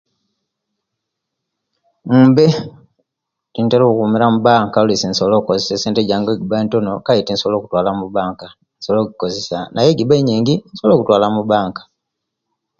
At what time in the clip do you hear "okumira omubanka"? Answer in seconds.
3.87-4.77